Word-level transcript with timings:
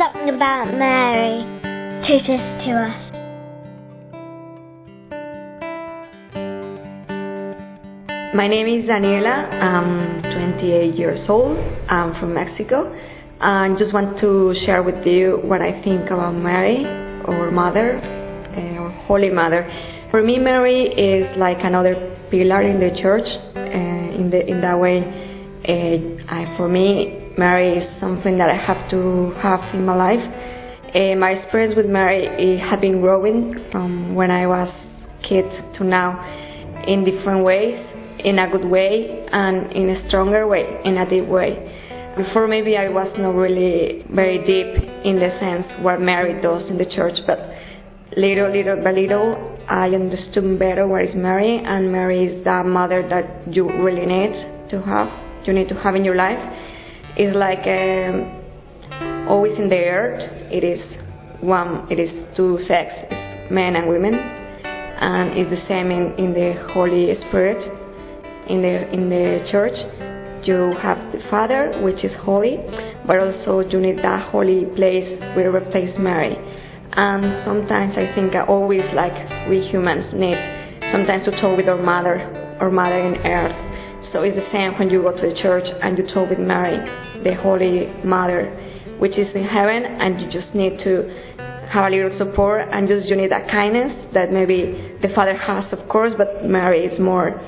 something 0.00 0.30
about 0.30 0.72
Mary 0.78 1.44
teaches 2.06 2.40
to 2.64 2.70
us. 2.88 2.96
My 8.34 8.48
name 8.48 8.66
is 8.66 8.86
Daniella. 8.86 9.44
I'm 9.60 10.22
28 10.22 10.94
years 10.94 11.28
old. 11.28 11.58
I'm 11.90 12.18
from 12.18 12.32
Mexico. 12.32 12.96
I 13.42 13.68
just 13.78 13.92
want 13.92 14.18
to 14.20 14.54
share 14.64 14.82
with 14.82 15.06
you 15.06 15.38
what 15.42 15.60
I 15.60 15.82
think 15.82 16.08
about 16.10 16.34
Mary, 16.34 16.86
our 17.26 17.50
mother, 17.50 17.96
uh, 17.96 18.80
our 18.80 18.90
Holy 19.04 19.28
Mother. 19.28 19.70
For 20.10 20.22
me, 20.22 20.38
Mary 20.38 20.94
is 20.94 21.26
like 21.36 21.58
another 21.62 22.16
pillar 22.30 22.62
in 22.62 22.80
the 22.80 22.98
church. 23.02 23.28
Uh, 23.54 24.16
in 24.16 24.30
the 24.30 24.46
in 24.46 24.62
that 24.62 24.80
way, 24.80 24.96
uh, 25.68 26.34
I, 26.34 26.56
for 26.56 26.68
me, 26.68 27.19
Mary 27.38 27.78
is 27.78 28.00
something 28.00 28.38
that 28.38 28.50
I 28.50 28.56
have 28.56 28.90
to 28.90 29.32
have 29.40 29.62
in 29.74 29.84
my 29.84 29.94
life. 29.94 30.24
Uh, 30.94 31.14
my 31.16 31.30
experience 31.30 31.76
with 31.76 31.86
Mary 31.86 32.58
has 32.58 32.80
been 32.80 33.00
growing 33.00 33.56
from 33.70 34.14
when 34.14 34.30
I 34.30 34.46
was 34.46 34.68
kid 35.22 35.44
to 35.74 35.84
now 35.84 36.24
in 36.86 37.04
different 37.04 37.44
ways 37.44 37.78
in 38.24 38.38
a 38.38 38.50
good 38.50 38.64
way 38.64 39.26
and 39.32 39.72
in 39.72 39.90
a 39.90 40.08
stronger 40.08 40.46
way, 40.46 40.80
in 40.84 40.98
a 40.98 41.08
deep 41.08 41.26
way. 41.26 41.76
Before 42.16 42.48
maybe 42.48 42.76
I 42.76 42.88
was 42.88 43.16
not 43.18 43.34
really 43.34 44.04
very 44.10 44.38
deep 44.44 44.66
in 45.04 45.14
the 45.14 45.30
sense 45.38 45.66
what 45.80 46.00
Mary 46.00 46.40
does 46.42 46.68
in 46.68 46.76
the 46.76 46.84
church, 46.84 47.18
but 47.26 47.38
little, 48.16 48.50
little 48.50 48.82
by 48.82 48.92
little, 48.92 49.56
I 49.68 49.88
understood 49.90 50.58
better 50.58 50.86
what 50.86 51.04
is 51.04 51.14
Mary, 51.14 51.58
and 51.58 51.92
Mary 51.92 52.24
is 52.26 52.44
that 52.44 52.66
mother 52.66 53.08
that 53.08 53.54
you 53.54 53.68
really 53.68 54.04
need 54.04 54.68
to 54.70 54.82
have, 54.82 55.08
you 55.46 55.52
need 55.52 55.68
to 55.68 55.76
have 55.76 55.94
in 55.94 56.04
your 56.04 56.16
life. 56.16 56.40
It's 57.20 57.36
like 57.36 57.68
um, 57.68 59.28
always 59.28 59.58
in 59.58 59.68
the 59.68 59.84
earth, 59.84 60.22
it 60.50 60.64
is 60.64 60.80
one, 61.42 61.86
it 61.92 61.98
is 61.98 62.10
two 62.34 62.58
sex, 62.66 62.88
men 63.50 63.76
and 63.76 63.88
women, 63.88 64.14
and 64.14 65.36
it's 65.36 65.50
the 65.50 65.62
same 65.68 65.90
in, 65.90 66.14
in 66.16 66.32
the 66.32 66.66
Holy 66.72 67.14
Spirit 67.28 67.60
in 68.50 68.62
the 68.62 68.90
in 68.90 69.08
the 69.08 69.46
church 69.50 69.76
you 70.44 70.72
have 70.80 70.98
the 71.12 71.22
Father, 71.30 71.70
which 71.82 72.02
is 72.02 72.12
holy, 72.20 72.56
but 73.06 73.22
also 73.22 73.60
you 73.60 73.78
need 73.78 73.98
that 73.98 74.30
holy 74.30 74.64
place 74.74 75.20
where 75.36 75.54
replace 75.54 75.96
Mary. 75.98 76.36
And 76.92 77.44
sometimes 77.44 77.94
I 77.96 78.12
think 78.14 78.34
I 78.34 78.46
always 78.46 78.82
like 78.94 79.14
we 79.48 79.60
humans 79.60 80.12
need 80.14 80.38
sometimes 80.90 81.26
to 81.26 81.30
talk 81.30 81.56
with 81.56 81.68
our 81.68 81.80
mother, 81.80 82.18
our 82.58 82.70
mother 82.70 82.98
in 82.98 83.16
earth. 83.26 83.69
So 84.12 84.22
it's 84.22 84.36
the 84.36 84.50
same 84.50 84.76
when 84.78 84.90
you 84.90 85.02
go 85.02 85.12
to 85.12 85.28
the 85.28 85.34
church 85.34 85.68
and 85.82 85.96
you 85.96 86.06
talk 86.06 86.30
with 86.30 86.40
Mary, 86.40 86.84
the 87.22 87.34
Holy 87.34 87.86
Mother, 88.02 88.50
which 88.98 89.16
is 89.16 89.32
in 89.36 89.44
heaven, 89.44 89.84
and 89.84 90.20
you 90.20 90.28
just 90.30 90.52
need 90.54 90.80
to 90.80 91.08
have 91.70 91.86
a 91.86 91.90
little 91.90 92.18
support 92.18 92.68
and 92.72 92.88
just 92.88 93.06
you 93.08 93.14
need 93.14 93.30
that 93.30 93.48
kindness 93.48 93.92
that 94.12 94.32
maybe 94.32 94.98
the 95.00 95.08
Father 95.14 95.36
has, 95.36 95.72
of 95.72 95.88
course, 95.88 96.14
but 96.18 96.44
Mary 96.44 96.84
is 96.84 96.98
more 96.98 97.40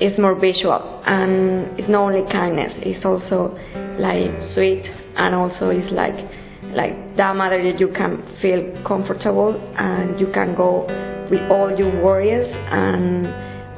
is 0.00 0.18
more 0.18 0.34
visual. 0.34 1.02
And 1.06 1.78
it's 1.78 1.88
not 1.88 2.02
only 2.02 2.30
kindness 2.32 2.72
it's 2.78 3.04
also 3.04 3.56
like 3.98 4.30
sweet 4.54 4.86
and 5.16 5.34
also 5.34 5.66
it's 5.70 5.92
like 5.92 6.16
like 6.72 7.16
that 7.16 7.36
mother 7.36 7.62
that 7.62 7.78
you 7.78 7.88
can 7.88 8.22
feel 8.40 8.72
comfortable 8.82 9.54
and 9.76 10.18
you 10.18 10.28
can 10.32 10.54
go 10.54 10.86
with 11.30 11.42
all 11.50 11.70
your 11.78 11.90
worries 12.02 12.56
and 12.70 13.26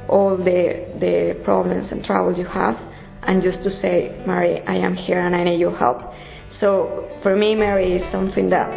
all 0.08 0.36
the 0.36 0.83
the 1.00 1.40
problems 1.44 1.90
and 1.90 2.04
troubles 2.04 2.38
you 2.38 2.44
have 2.44 2.80
and 3.24 3.42
just 3.42 3.62
to 3.62 3.70
say 3.80 4.16
mary 4.26 4.60
i 4.62 4.74
am 4.74 4.94
here 4.94 5.20
and 5.20 5.34
i 5.34 5.42
need 5.44 5.58
your 5.58 5.76
help 5.76 6.14
so 6.60 7.08
for 7.22 7.36
me 7.36 7.54
mary 7.54 7.96
is 7.96 8.12
something 8.12 8.48
that 8.48 8.72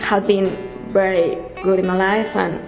has 0.00 0.24
been 0.26 0.46
very 0.92 1.36
good 1.62 1.78
in 1.78 1.86
my 1.86 1.96
life 1.96 2.36
and 2.36 2.60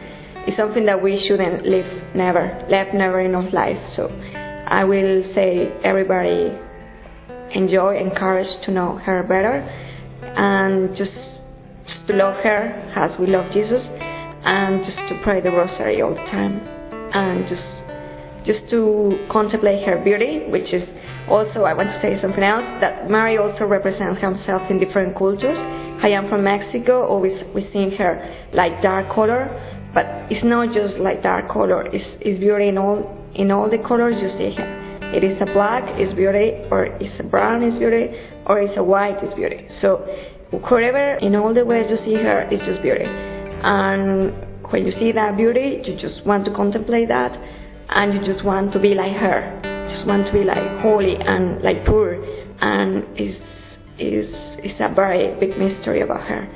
it's 0.46 0.58
something 0.58 0.84
that 0.84 1.02
we 1.02 1.26
shouldn't 1.26 1.64
leave 1.66 1.86
never, 2.14 2.42
left 2.68 2.92
never 2.92 3.20
in 3.20 3.34
our 3.34 3.48
life. 3.50 3.80
So 3.96 4.08
I 4.66 4.84
will 4.84 5.22
say 5.34 5.72
everybody 5.82 6.52
enjoy, 7.52 7.98
encourage 7.98 8.62
to 8.66 8.70
know 8.70 8.96
her 8.98 9.22
better, 9.22 9.62
and 10.36 10.94
just, 10.94 11.14
just 11.86 12.06
to 12.08 12.16
love 12.16 12.36
her 12.36 12.72
as 12.94 13.18
we 13.18 13.26
love 13.26 13.50
Jesus, 13.54 13.80
and 14.44 14.84
just 14.84 14.98
to 15.08 15.18
pray 15.22 15.40
the 15.40 15.50
rosary 15.50 16.02
all 16.02 16.14
the 16.14 16.26
time, 16.26 16.60
and 17.14 17.48
just 17.48 17.62
just 18.44 18.68
to 18.70 19.26
contemplate 19.30 19.86
her 19.86 19.98
beauty, 20.02 20.46
which 20.50 20.72
is 20.72 20.86
also 21.28 21.64
I 21.64 21.72
want 21.72 21.88
to 21.88 22.00
say 22.00 22.20
something 22.20 22.42
else 22.42 22.64
that 22.80 23.10
Mary 23.10 23.38
also 23.38 23.64
represents 23.66 24.20
herself 24.20 24.70
in 24.70 24.78
different 24.78 25.16
cultures. 25.16 25.58
I 26.02 26.08
am 26.08 26.28
from 26.28 26.44
Mexico, 26.44 27.06
always 27.06 27.42
we 27.54 27.62
see 27.72 27.96
her 27.96 28.46
like 28.52 28.82
dark 28.82 29.08
color, 29.08 29.48
but 29.94 30.06
it's 30.30 30.44
not 30.44 30.74
just 30.74 30.98
like 30.98 31.22
dark 31.22 31.48
color 31.48 31.86
it's, 31.86 32.04
it's 32.20 32.38
beauty 32.38 32.68
in 32.68 32.76
all 32.76 32.98
in 33.34 33.50
all 33.50 33.70
the 33.70 33.78
colors 33.78 34.16
you 34.20 34.28
see 34.36 34.50
here. 34.50 34.80
It 35.14 35.22
is 35.24 35.40
a 35.40 35.46
black 35.46 35.98
it's 35.98 36.12
beauty 36.14 36.60
or 36.70 36.86
it's 37.00 37.18
a 37.20 37.22
brown 37.22 37.62
it's 37.62 37.78
beauty 37.78 38.18
or 38.46 38.60
it's 38.60 38.76
a 38.76 38.82
white 38.82 39.22
it's 39.22 39.34
beauty. 39.34 39.68
So 39.80 39.98
wherever 40.68 41.14
in 41.24 41.34
all 41.36 41.54
the 41.54 41.64
ways 41.64 41.86
you 41.88 41.96
see 42.04 42.20
her 42.22 42.42
it's 42.50 42.64
just 42.64 42.82
beauty. 42.82 43.06
And 43.06 44.34
when 44.70 44.84
you 44.84 44.92
see 44.92 45.12
that 45.12 45.36
beauty 45.36 45.82
you 45.84 45.96
just 45.96 46.26
want 46.26 46.44
to 46.44 46.52
contemplate 46.52 47.08
that 47.08 47.32
and 47.90 48.14
you 48.14 48.24
just 48.24 48.44
want 48.44 48.72
to 48.72 48.78
be 48.78 48.94
like 48.94 49.16
her 49.16 49.40
just 49.90 50.06
want 50.06 50.26
to 50.26 50.32
be 50.32 50.44
like 50.44 50.80
holy 50.80 51.16
and 51.16 51.62
like 51.62 51.84
pure 51.84 52.14
and 52.60 53.04
it's 53.18 53.40
is 53.98 54.34
is 54.64 54.78
a 54.80 54.88
very 54.88 55.34
big 55.38 55.56
mystery 55.58 56.00
about 56.00 56.22
her 56.22 56.48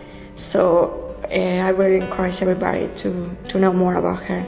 so 0.52 1.08
uh, 1.30 1.34
I 1.34 1.72
would 1.72 1.92
encourage 1.92 2.40
everybody 2.40 2.88
to, 3.02 3.36
to 3.50 3.58
know 3.58 3.72
more 3.72 3.96
about 3.96 4.22
her. 4.22 4.38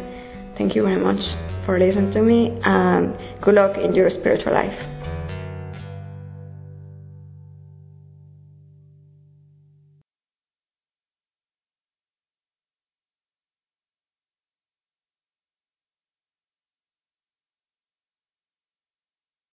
Thank 0.57 0.75
you 0.75 0.83
very 0.83 1.01
much 1.01 1.21
for 1.67 1.79
listening 1.79 2.13
to 2.13 2.23
me 2.23 2.59
and 2.65 3.17
good 3.43 3.55
luck 3.55 3.77
in 3.77 3.95
your 3.95 4.09
spiritual 4.11 4.55
life. 4.55 4.83